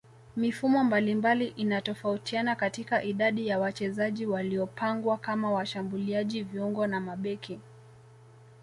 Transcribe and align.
Mifumo 0.35 0.83
mbalimbali 0.83 1.47
inatofautiana 1.47 2.55
katika 2.55 3.03
idadi 3.03 3.47
ya 3.47 3.59
wachezaji 3.59 4.25
waliopangwa 4.25 5.17
kama 5.17 5.51
washambuliaji 5.51 6.43
viungo 6.43 6.87
na 6.87 6.99
mabeki 6.99 7.59